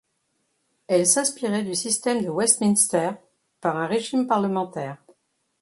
Elle 0.87 1.05
s'inspirait 1.05 1.61
du 1.61 1.75
Système 1.75 2.23
de 2.23 2.29
Westminster, 2.29 3.11
par 3.59 3.77
un 3.77 3.85
régime 3.85 4.25
parlementaire. 4.25 4.97